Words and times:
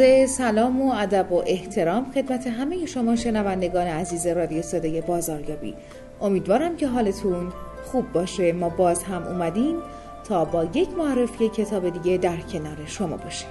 عرض 0.00 0.30
سلام 0.30 0.82
و 0.82 0.92
ادب 0.92 1.32
و 1.32 1.42
احترام 1.46 2.12
خدمت 2.14 2.46
همه 2.46 2.86
شما 2.86 3.16
شنوندگان 3.16 3.86
عزیز 3.86 4.26
رادیو 4.26 4.62
صدای 4.62 5.00
بازاریابی. 5.00 5.74
امیدوارم 6.20 6.76
که 6.76 6.86
حالتون 6.86 7.52
خوب 7.84 8.12
باشه. 8.12 8.52
ما 8.52 8.68
باز 8.68 9.02
هم 9.02 9.22
اومدیم 9.22 9.76
تا 10.28 10.44
با 10.44 10.64
یک 10.64 10.88
معرفی 10.98 11.48
کتاب 11.48 11.88
دیگه 11.88 12.18
در 12.18 12.36
کنار 12.36 12.76
شما 12.86 13.16
باشیم. 13.16 13.48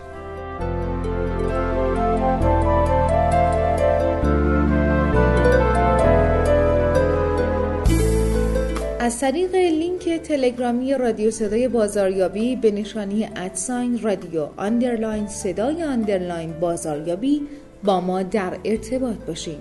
از 9.06 9.20
طریق 9.20 9.56
لینک 9.56 10.10
تلگرامی 10.10 10.94
رادیو 10.94 11.32
صدای 11.32 11.68
بازاریابی 11.68 12.56
به 12.56 12.72
نشانی 12.72 13.30
at 13.36 13.58
sign 13.58 14.02
رادیو 14.02 14.48
underline 14.58 15.28
صدای 15.28 15.84
underline 15.84 16.60
بازاریابی 16.60 17.42
با 17.84 18.02
ما 18.02 18.24
در 18.24 18.58
ارتباط 18.66 19.16
باشین 19.28 19.60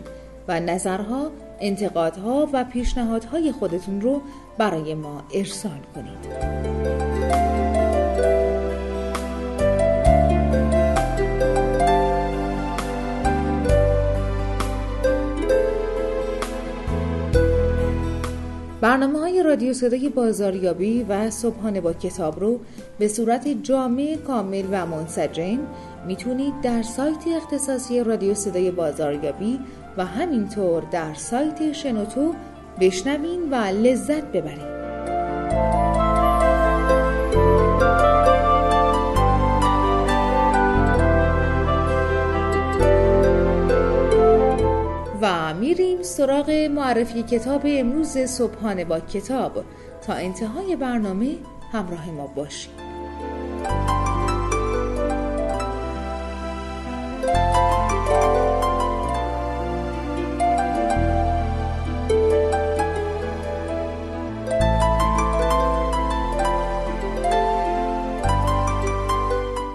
و 0.48 0.60
نظرها، 0.60 1.30
انتقادها 1.60 2.48
و 2.52 2.64
پیشنهادهای 2.64 3.52
خودتون 3.52 4.00
رو 4.00 4.22
برای 4.58 4.94
ما 4.94 5.24
ارسال 5.34 5.80
کنید. 5.94 7.13
برنامه 18.94 19.18
های 19.18 19.42
رادیو 19.42 19.72
صدای 19.72 20.08
بازاریابی 20.08 21.06
و 21.08 21.30
صبحانه 21.30 21.80
با 21.80 21.92
کتاب 21.92 22.40
رو 22.40 22.60
به 22.98 23.08
صورت 23.08 23.48
جامع 23.48 24.16
کامل 24.26 24.64
و 24.70 24.86
منسجم 24.86 25.58
می‌تونید 26.06 26.60
در 26.62 26.82
سایت 26.82 27.24
اختصاصی 27.36 28.04
رادیو 28.04 28.34
صدای 28.34 28.70
بازاریابی 28.70 29.60
و 29.96 30.04
همینطور 30.04 30.82
در 30.90 31.14
سایت 31.14 31.72
شنوتو 31.72 32.34
بشنوین 32.80 33.50
و 33.50 33.54
لذت 33.54 34.24
ببرید. 34.24 34.74
میریم 45.64 46.02
سراغ 46.02 46.50
معرفی 46.50 47.22
کتاب 47.22 47.62
امروز 47.64 48.18
صبحانه 48.18 48.84
با 48.84 49.00
کتاب. 49.00 49.64
تا 50.06 50.12
انتهای 50.12 50.76
برنامه 50.76 51.36
همراه 51.72 52.10
ما 52.10 52.26
باشید. 52.26 52.70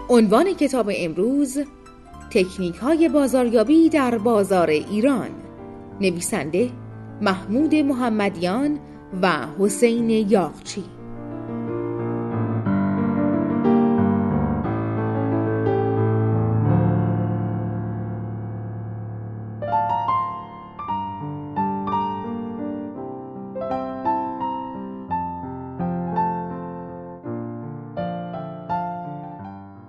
عنوان 0.09 0.53
کتاب 0.53 0.91
امروز 0.95 1.57
تکنیک 2.31 2.75
های 2.75 3.09
بازاریابی 3.09 3.89
در 3.89 4.17
بازار 4.17 4.69
ایران. 4.69 5.48
نویسنده 6.01 6.69
محمود 7.21 7.75
محمدیان 7.75 8.79
و 9.21 9.45
حسین 9.59 10.09
یاغچی 10.09 10.83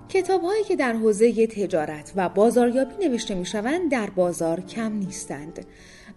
کتاب 0.09 0.43
هایی 0.43 0.65
که 0.65 0.77
در 0.77 0.93
حوزه 0.93 1.47
تجارت 1.47 2.13
و 2.17 2.29
بازاریابی 2.29 3.09
نوشته 3.09 3.35
می 3.35 3.47
شوند 3.47 3.91
در 3.91 4.11
بازار 4.11 4.61
کم 4.61 4.93
نیستند. 4.93 5.67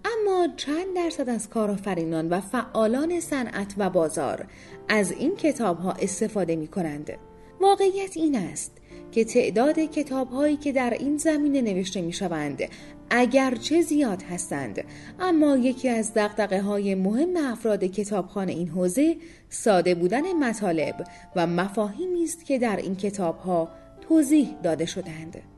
اما 0.05 0.47
چند 0.57 0.95
درصد 0.95 1.29
از 1.29 1.49
کارآفرینان 1.49 2.29
و 2.29 2.41
فعالان 2.41 3.19
صنعت 3.19 3.73
و 3.77 3.89
بازار 3.89 4.45
از 4.89 5.11
این 5.11 5.35
کتاب 5.35 5.79
ها 5.79 5.91
استفاده 5.91 6.55
می 6.55 6.67
کنند 6.67 7.11
واقعیت 7.61 8.17
این 8.17 8.35
است 8.35 8.71
که 9.11 9.25
تعداد 9.25 9.79
کتاب 9.79 10.29
هایی 10.29 10.57
که 10.57 10.71
در 10.71 10.89
این 10.89 11.17
زمینه 11.17 11.61
نوشته 11.61 12.01
می 12.01 12.13
شوند 12.13 12.59
اگرچه 13.09 13.81
زیاد 13.81 14.23
هستند 14.23 14.83
اما 15.19 15.57
یکی 15.57 15.89
از 15.89 16.13
دقدقه 16.13 16.61
های 16.61 16.95
مهم 16.95 17.37
افراد 17.37 17.83
کتابخانه 17.83 18.51
این 18.51 18.67
حوزه 18.67 19.17
ساده 19.49 19.95
بودن 19.95 20.33
مطالب 20.33 21.07
و 21.35 21.47
مفاهیمی 21.47 22.23
است 22.23 22.45
که 22.45 22.59
در 22.59 22.75
این 22.75 22.95
کتاب 22.95 23.37
ها 23.37 23.69
توضیح 24.07 24.55
داده 24.63 24.85
شدند. 24.85 25.52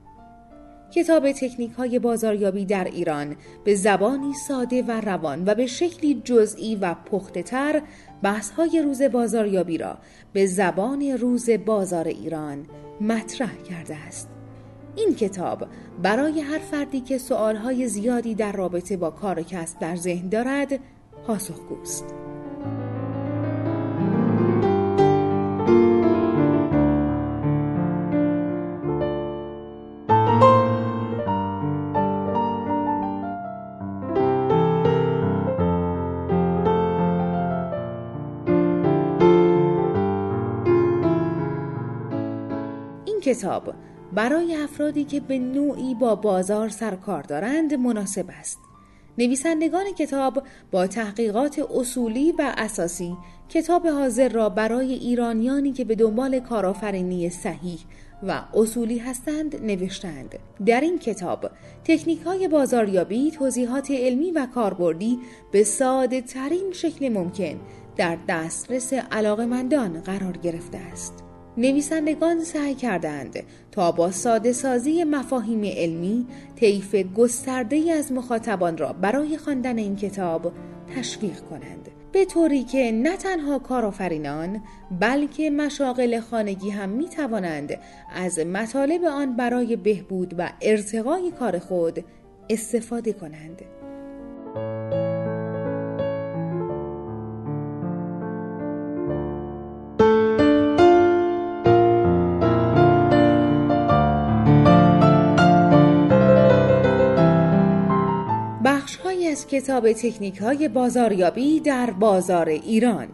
کتاب 0.92 1.32
تکنیک 1.32 1.72
های 1.72 2.00
بازاریابی 2.00 2.66
در 2.66 2.84
ایران 2.84 3.36
به 3.64 3.76
زبانی 3.76 4.34
ساده 4.34 4.82
و 4.82 4.92
روان 4.92 5.44
و 5.46 5.56
به 5.56 5.68
شکلی 5.68 6.22
جزئی 6.24 6.76
و 6.76 6.94
پخته 6.94 7.44
تر 7.44 7.82
بحث 8.22 8.52
های 8.52 8.82
روز 8.82 9.02
بازاریابی 9.02 9.78
را 9.78 9.98
به 10.34 10.46
زبان 10.46 11.02
روز 11.02 11.50
بازار 11.50 12.08
ایران 12.08 12.66
مطرح 13.02 13.56
کرده 13.70 13.96
است. 13.96 14.30
این 14.96 15.16
کتاب 15.16 15.68
برای 16.04 16.42
هر 16.42 16.60
فردی 16.60 17.02
که 17.02 17.18
سوالهای 17.18 17.88
زیادی 17.88 18.36
در 18.36 18.52
رابطه 18.52 18.98
با 18.98 19.10
کار 19.10 19.44
کسب 19.44 19.80
در 19.80 19.96
ذهن 19.96 20.30
دارد 20.30 20.80
پاسخگوست. 21.28 22.06
کتاب 43.26 43.74
برای 44.14 44.56
افرادی 44.56 45.04
که 45.04 45.20
به 45.20 45.40
نوعی 45.40 45.96
با 45.96 46.16
بازار 46.16 46.70
سرکار 46.70 47.24
دارند 47.24 47.74
مناسب 47.74 48.26
است. 48.30 48.60
نویسندگان 49.18 49.86
کتاب 49.98 50.44
با 50.72 50.88
تحقیقات 50.88 51.60
اصولی 51.76 52.32
و 52.32 52.54
اساسی 52.58 53.18
کتاب 53.50 53.88
حاضر 53.88 54.30
را 54.30 54.50
برای 54.50 54.94
ایرانیانی 54.94 55.72
که 55.72 55.86
به 55.86 55.96
دنبال 55.96 56.40
کارآفرینی 56.40 57.30
صحیح 57.30 57.80
و 58.28 58.42
اصولی 58.54 58.98
هستند 58.98 59.64
نوشتند. 59.64 60.40
در 60.66 60.82
این 60.82 61.00
کتاب 61.00 61.52
تکنیک 61.84 62.22
های 62.22 62.48
بازاریابی، 62.48 63.32
توضیحات 63.32 63.92
علمی 63.92 64.32
و 64.32 64.46
کاربردی 64.46 65.20
به 65.52 65.64
ساده 65.64 66.22
ترین 66.22 66.72
شکل 66.74 67.10
ممکن 67.10 67.60
در 67.98 68.18
دسترس 68.28 68.94
علاقمندان 68.94 70.02
قرار 70.02 70.38
گرفته 70.38 70.78
است. 70.78 71.25
نویسندگان 71.58 72.44
سعی 72.44 72.76
کردند 72.76 73.44
تا 73.72 73.92
با 73.92 74.12
ساده 74.12 74.52
سازی 74.52 75.04
مفاهیم 75.04 75.64
علمی 75.64 76.26
طیف 76.56 76.96
گسترده 76.96 77.92
از 77.92 78.12
مخاطبان 78.12 78.78
را 78.78 78.94
برای 78.94 79.38
خواندن 79.38 79.78
این 79.78 79.96
کتاب 79.96 80.52
تشویق 80.96 81.40
کنند 81.40 81.90
به 82.12 82.26
طوری 82.26 82.64
که 82.64 82.92
نه 82.92 83.18
تنها 83.18 83.60
کارآفرینان 83.60 84.62
بلکه 85.00 85.50
مشاغل 85.50 86.20
خانگی 86.20 86.70
هم 86.70 86.90
می 86.90 87.10
توانند 87.10 87.78
از 88.16 88.40
مطالب 88.40 89.04
آن 89.04 89.36
برای 89.36 89.76
بهبود 89.76 90.36
و 90.38 90.52
ارتقای 90.62 91.32
کار 91.32 91.60
خود 91.60 92.06
استفاده 92.50 93.14
کنند. 93.14 93.62
کتاب 109.48 109.92
تکنیک 109.92 110.38
های 110.38 110.68
بازاریابی 110.68 111.60
در 111.60 111.92
بازار 111.92 112.50
ایران. 112.50 113.08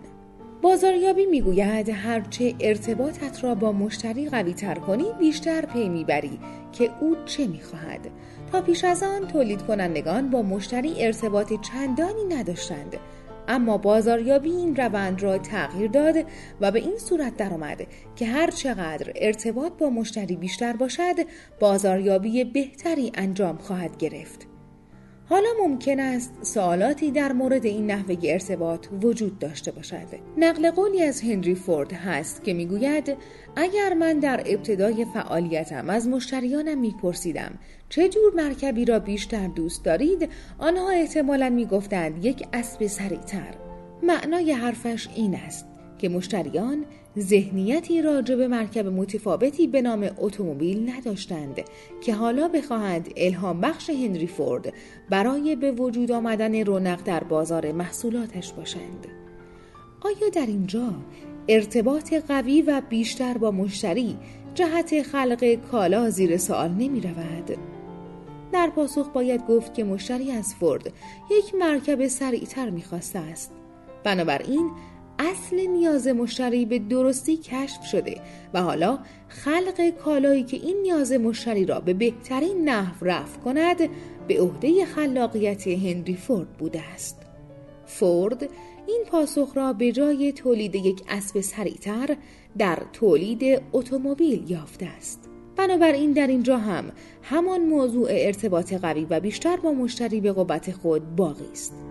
بازاریابی 0.61 1.25
می‌گوید 1.25 1.89
هرچه 1.89 2.55
ارتباطت 2.59 3.43
را 3.43 3.55
با 3.55 3.71
مشتری 3.71 4.29
قوی 4.29 4.53
تر 4.53 4.75
کنی 4.75 5.05
بیشتر 5.19 5.65
پی 5.65 5.89
می‌بری 5.89 6.39
که 6.71 6.89
او 7.01 7.15
چه 7.25 7.47
می‌خواهد. 7.47 7.99
تا 8.51 8.61
پیش 8.61 8.83
از 8.83 9.03
آن 9.03 9.27
تولید 9.27 9.61
کنندگان 9.61 10.29
با 10.29 10.41
مشتری 10.41 11.05
ارتباط 11.05 11.53
چندانی 11.61 12.23
نداشتند. 12.29 12.97
اما 13.47 13.77
بازاریابی 13.77 14.51
این 14.51 14.75
روند 14.75 15.23
را 15.23 15.37
تغییر 15.37 15.91
داد 15.91 16.15
و 16.61 16.71
به 16.71 16.79
این 16.79 16.97
صورت 16.97 17.37
درآمد 17.37 17.87
که 18.15 18.25
هر 18.25 18.51
چقدر 18.51 19.11
ارتباط 19.15 19.71
با 19.73 19.89
مشتری 19.89 20.35
بیشتر 20.35 20.73
باشد 20.73 21.15
بازاریابی 21.59 22.43
بهتری 22.43 23.11
انجام 23.15 23.57
خواهد 23.57 23.97
گرفت. 23.97 24.50
حالا 25.31 25.49
ممکن 25.63 25.99
است 25.99 26.33
سوالاتی 26.41 27.11
در 27.11 27.31
مورد 27.31 27.65
این 27.65 27.91
نحوه 27.91 28.15
ارتباط 28.23 28.87
وجود 29.01 29.39
داشته 29.39 29.71
باشد. 29.71 30.07
نقل 30.37 30.71
قولی 30.71 31.03
از 31.03 31.21
هنری 31.21 31.55
فورد 31.55 31.93
هست 31.93 32.43
که 32.43 32.53
می‌گوید 32.53 33.17
اگر 33.55 33.93
من 33.93 34.19
در 34.19 34.43
ابتدای 34.45 35.05
فعالیتم 35.13 35.89
از 35.89 36.07
مشتریانم 36.07 36.77
میپرسیدم 36.77 37.59
چه 37.89 38.09
جور 38.09 38.33
مرکبی 38.35 38.85
را 38.85 38.99
بیشتر 38.99 39.47
دوست 39.47 39.85
دارید 39.85 40.29
آنها 40.59 40.89
احتمالا 40.89 41.49
می‌گفتند 41.49 42.25
یک 42.25 42.47
اسب 42.53 42.87
سریعتر 42.87 43.53
معنای 44.03 44.51
حرفش 44.51 45.07
این 45.15 45.35
است 45.35 45.65
که 45.97 46.09
مشتریان 46.09 46.85
ذهنیتی 47.19 48.01
راجع 48.01 48.35
به 48.35 48.47
مرکب 48.47 48.87
متفاوتی 48.87 49.67
به 49.67 49.81
نام 49.81 50.09
اتومبیل 50.17 50.91
نداشتند 50.91 51.61
که 52.01 52.13
حالا 52.13 52.47
بخواهند 52.47 53.09
الهام 53.17 53.61
بخش 53.61 53.89
هنری 53.89 54.27
فورد 54.27 54.73
برای 55.09 55.55
به 55.55 55.71
وجود 55.71 56.11
آمدن 56.11 56.65
رونق 56.65 57.03
در 57.03 57.23
بازار 57.23 57.71
محصولاتش 57.71 58.53
باشند. 58.53 59.07
آیا 60.01 60.29
در 60.29 60.45
اینجا 60.45 60.93
ارتباط 61.47 62.13
قوی 62.13 62.61
و 62.61 62.81
بیشتر 62.89 63.37
با 63.37 63.51
مشتری 63.51 64.17
جهت 64.55 65.01
خلق 65.01 65.55
کالا 65.71 66.09
زیر 66.09 66.37
سوال 66.37 66.69
نمی 66.69 67.01
رود؟ 67.01 67.57
در 68.51 68.69
پاسخ 68.75 69.09
باید 69.09 69.45
گفت 69.47 69.73
که 69.73 69.83
مشتری 69.83 70.31
از 70.31 70.55
فورد 70.55 70.93
یک 71.31 71.55
مرکب 71.55 72.07
سریعتر 72.07 72.69
می‌خواسته 72.69 73.19
است. 73.19 73.51
بنابراین 74.03 74.71
اصل 75.21 75.67
نیاز 75.67 76.07
مشتری 76.07 76.65
به 76.65 76.79
درستی 76.79 77.37
کشف 77.37 77.85
شده 77.85 78.21
و 78.53 78.61
حالا 78.61 78.99
خلق 79.27 79.89
کالایی 79.89 80.43
که 80.43 80.57
این 80.57 80.77
نیاز 80.81 81.11
مشتری 81.11 81.65
را 81.65 81.79
به 81.79 81.93
بهترین 81.93 82.69
نحو 82.69 83.05
رفع 83.05 83.39
کند 83.39 83.77
به 84.27 84.41
عهده 84.41 84.85
خلاقیت 84.85 85.67
هنری 85.67 86.15
فورد 86.15 86.49
بوده 86.49 86.81
است. 86.93 87.17
فورد 87.85 88.49
این 88.87 89.03
پاسخ 89.11 89.51
را 89.55 89.73
به 89.73 89.91
جای 89.91 90.31
تولید 90.31 90.75
یک 90.75 91.01
اسب 91.09 91.41
سریعتر 91.41 92.17
در 92.57 92.79
تولید 92.93 93.61
اتومبیل 93.73 94.51
یافته 94.51 94.85
است. 94.85 95.29
بنابراین 95.55 96.11
در 96.11 96.27
اینجا 96.27 96.57
هم 96.57 96.91
همان 97.21 97.61
موضوع 97.61 98.07
ارتباط 98.11 98.73
قوی 98.73 99.07
و 99.09 99.19
بیشتر 99.19 99.57
با 99.57 99.71
مشتری 99.71 100.21
به 100.21 100.31
قوت 100.31 100.71
خود 100.71 101.15
باقی 101.15 101.51
است. 101.51 101.90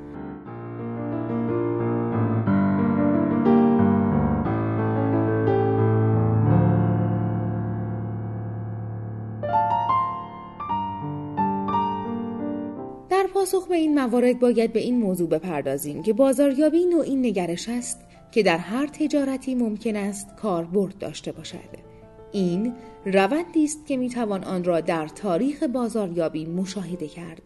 پاسخ 13.35 13.69
به 13.69 13.77
این 13.77 13.95
موارد 13.95 14.39
باید 14.39 14.73
به 14.73 14.81
این 14.81 14.99
موضوع 14.99 15.29
بپردازیم 15.29 16.03
که 16.03 16.13
بازاریابی 16.13 16.85
نوعی 16.85 17.17
نگرش 17.17 17.69
است 17.69 18.01
که 18.33 18.43
در 18.43 18.59
هر 18.59 18.87
تجارتی 18.87 19.55
ممکن 19.55 19.97
است 19.97 20.37
کاربرد 20.37 20.99
داشته 20.99 21.33
باشد. 21.33 21.91
این 22.33 22.75
روندی 23.07 23.65
است 23.65 23.87
که 23.87 23.97
می‌توان 23.97 24.45
آن 24.45 24.65
را 24.65 24.81
در 24.81 25.09
تاریخ 25.09 25.63
بازاریابی 25.63 26.47
مشاهده 26.47 27.09
کرد. 27.09 27.43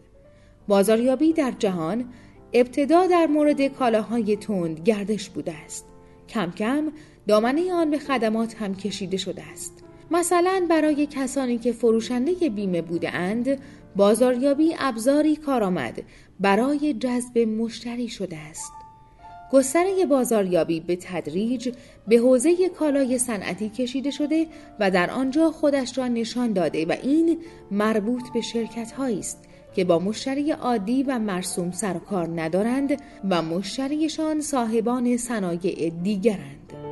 بازاریابی 0.67 1.33
در 1.33 1.53
جهان 1.59 2.05
ابتدا 2.53 3.07
در 3.07 3.27
مورد 3.27 3.67
کالاهای 3.67 4.35
تند 4.35 4.79
گردش 4.79 5.29
بوده 5.29 5.53
است. 5.65 5.85
کم 6.29 6.51
کم 6.51 6.91
دامنه 7.27 7.73
آن 7.73 7.89
به 7.89 7.97
خدمات 7.99 8.55
هم 8.55 8.75
کشیده 8.75 9.17
شده 9.17 9.43
است. 9.51 9.83
مثلا 10.11 10.65
برای 10.69 11.07
کسانی 11.11 11.57
که 11.57 11.71
فروشنده 11.71 12.49
بیمه 12.49 12.81
بوده 12.81 13.15
اند 13.15 13.57
بازاریابی 13.95 14.75
ابزاری 14.79 15.35
کارآمد 15.35 16.03
برای 16.39 16.93
جذب 16.93 17.39
مشتری 17.39 18.07
شده 18.07 18.37
است. 18.37 18.71
گستره 19.51 20.05
بازاریابی 20.05 20.79
به 20.79 20.95
تدریج 20.95 21.69
به 22.07 22.17
حوزه 22.17 22.69
کالای 22.69 23.17
صنعتی 23.17 23.69
کشیده 23.69 24.11
شده 24.11 24.47
و 24.79 24.91
در 24.91 25.11
آنجا 25.11 25.51
خودش 25.51 25.97
را 25.97 26.07
نشان 26.07 26.53
داده 26.53 26.85
و 26.85 26.95
این 27.03 27.37
مربوط 27.71 28.23
به 28.33 28.41
شرکت 28.41 28.93
است 28.99 29.43
که 29.75 29.83
با 29.83 29.99
مشتری 29.99 30.51
عادی 30.51 31.03
و 31.03 31.19
مرسوم 31.19 31.71
سر 31.71 31.93
کار 31.93 32.41
ندارند 32.41 33.01
و 33.29 33.41
مشتریشان 33.41 34.41
صاحبان 34.41 35.17
صنایع 35.17 35.89
دیگرند. 35.89 36.84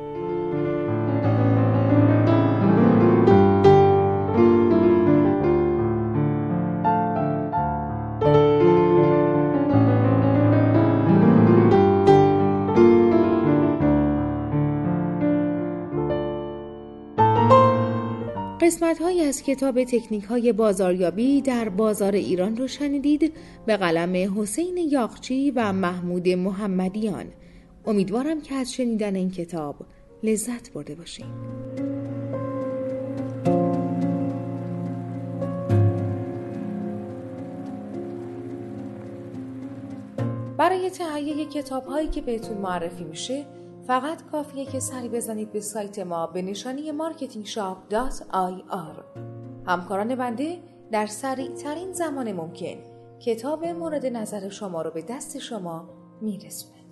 قسمت 18.94 19.06
های 19.06 19.20
از 19.20 19.42
کتاب 19.42 19.84
تکنیک 19.84 20.24
های 20.24 20.52
بازاریابی 20.52 21.40
در 21.40 21.68
بازار 21.68 22.12
ایران 22.12 22.56
رو 22.56 22.66
شنیدید 22.66 23.32
به 23.66 23.76
قلم 23.76 24.40
حسین 24.40 24.76
یاقچی 24.76 25.50
و 25.50 25.72
محمود 25.72 26.28
محمدیان 26.28 27.26
امیدوارم 27.86 28.40
که 28.40 28.54
از 28.54 28.72
شنیدن 28.72 29.16
این 29.16 29.30
کتاب 29.30 29.76
لذت 30.22 30.72
برده 30.72 30.94
باشید. 30.94 31.24
برای 40.56 40.90
تهیه 40.90 41.44
کتاب 41.44 41.84
هایی 41.86 42.08
که 42.08 42.20
بهتون 42.20 42.58
معرفی 42.58 43.04
میشه 43.04 43.44
فقط 43.86 44.22
کافیه 44.22 44.66
که 44.66 44.80
سری 44.80 45.08
بزنید 45.08 45.52
به 45.52 45.60
سایت 45.60 45.98
ما 45.98 46.26
به 46.26 46.42
نشانی 46.42 46.92
marketingshop.ir 46.92 49.02
همکاران 49.66 50.14
بنده 50.14 50.58
در 50.92 51.06
سریع 51.06 51.50
ترین 51.50 51.92
زمان 51.92 52.32
ممکن 52.32 52.76
کتاب 53.20 53.64
مورد 53.64 54.06
نظر 54.06 54.48
شما 54.48 54.82
رو 54.82 54.90
به 54.90 55.02
دست 55.02 55.38
شما 55.38 55.88
میرسونه. 56.20 56.83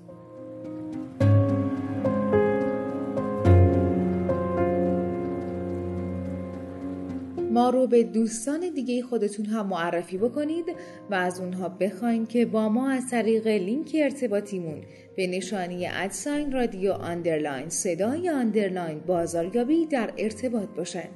ما 7.52 7.71
رو 7.71 7.87
به 7.87 8.02
دوستان 8.02 8.61
دیگه 8.75 9.02
خودتون 9.02 9.47
هم 9.47 9.66
معرفی 9.66 10.18
بکنید 10.18 10.64
و 11.11 11.14
از 11.14 11.40
اونها 11.40 11.68
بخواین 11.68 12.26
که 12.26 12.47
با 12.47 12.68
ما 12.68 12.90
از 12.90 13.11
طریق 13.11 13.47
لینک 13.47 13.97
ارتباطیمون 13.99 14.82
به 15.16 15.26
نشانی 15.26 15.87
at 15.87 16.09
sign 16.09 16.52
رادیو 16.52 16.92
underline 16.93 17.69
صدای 17.68 18.30
underline 18.31 18.99
بازاریابی 18.99 19.87
در 19.87 20.12
ارتباط 20.18 20.68
باشند. 20.76 21.09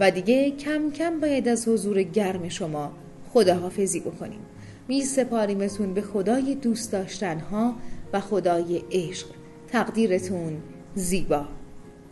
و 0.00 0.10
دیگه 0.10 0.50
کم 0.50 0.90
کم 0.90 1.20
باید 1.20 1.48
از 1.48 1.68
حضور 1.68 2.02
گرم 2.02 2.48
شما 2.48 2.92
خداحافظی 3.32 4.00
بکنیم. 4.00 4.40
می 4.88 5.04
سپاریمتون 5.04 5.94
به 5.94 6.02
خدای 6.02 6.54
دوست 6.54 6.92
داشتنها 6.92 7.74
و 8.12 8.20
خدای 8.20 8.82
عشق. 8.92 9.26
تقدیرتون 9.68 10.62
زیبا. 10.94 11.44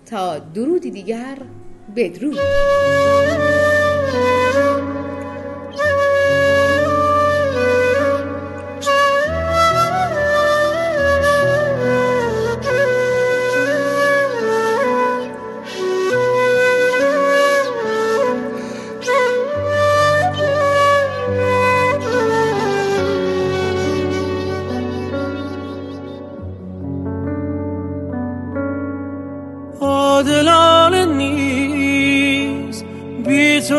تا 0.06 0.38
درودی 0.38 0.90
دیگر 0.90 1.38
بدرود. 1.96 2.38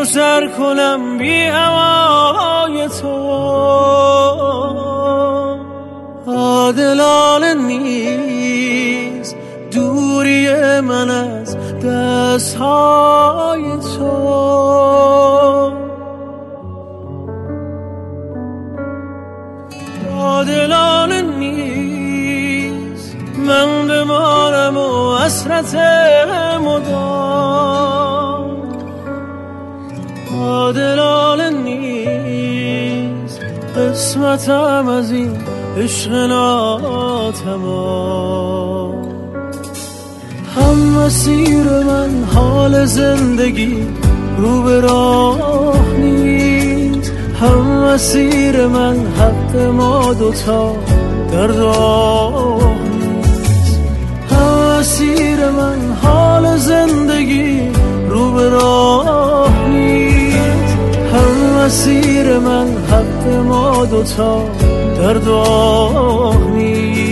تو 0.00 0.06
سر 0.06 0.48
کنم 0.58 1.18
بی 1.18 1.42
هوای 1.42 2.88
تو. 2.88 3.08
عادلانه 6.26 7.54
نیست 7.54 9.36
دوری 9.70 10.80
من 10.80 11.10
از 11.10 11.56
دستهای 11.84 13.64
تو. 13.96 14.10
عادلانه 20.18 21.22
نیست 21.22 23.16
من 23.38 23.88
بمانم 23.88 24.76
و 24.76 25.18
حسرت 25.18 25.74
قسمتم 34.30 34.88
از 34.88 35.12
این 35.12 35.36
عشق 35.78 36.12
ناتمام 36.12 37.50
هم 40.56 40.76
مسیر 40.76 41.64
من 41.64 42.24
حال 42.34 42.84
زندگی 42.84 43.86
رو 44.38 44.62
به 44.62 44.80
راه 44.80 45.96
نیست. 45.98 47.12
هم 47.40 47.84
مسیر 47.84 48.66
من 48.66 48.96
حق 49.18 49.56
ما 49.56 50.14
دوتا 50.14 50.76
در 51.32 51.46
راه 51.46 52.74
نیست. 52.74 53.80
هم 54.30 54.78
مسیر 54.78 55.50
من 55.50 55.96
حال 56.02 56.56
زندگی 56.56 57.60
رو 58.08 58.32
به 58.32 58.48
راه 58.48 59.29
مسیر 61.60 62.38
من 62.38 62.66
حق 62.90 63.26
ما 63.28 63.86
دوتا 63.86 64.48
در 64.98 65.12
داغ 65.14 66.50
نیست. 66.50 67.09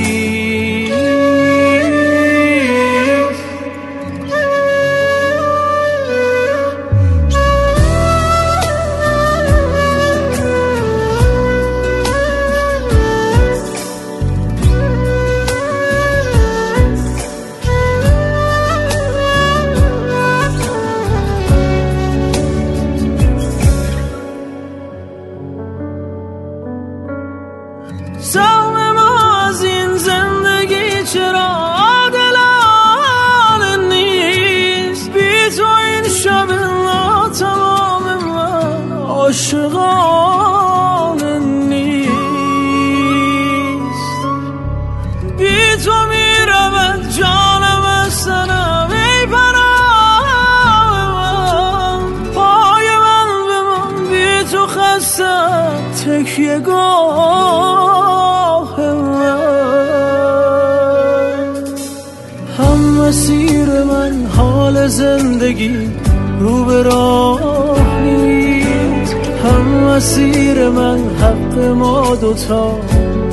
دوتا 72.29 72.79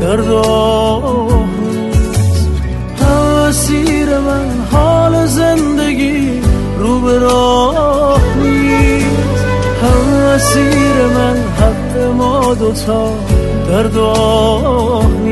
در 0.02 0.16
نیست 0.16 1.46
هم 2.98 4.20
من 4.20 4.48
حال 4.72 5.25
زندگی 5.25 6.42
رو 6.80 7.00
به 7.00 7.20
راه 7.20 8.22
نیست. 8.38 9.46
هم 9.82 10.32
من 11.16 11.38
حق 11.58 11.98
ما 12.18 12.54
دوتا 12.54 13.14
در 13.70 13.84
نیست 13.84 15.25